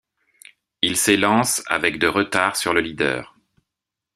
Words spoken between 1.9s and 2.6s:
de retard